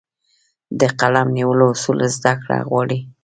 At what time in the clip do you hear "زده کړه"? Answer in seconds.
2.15-2.57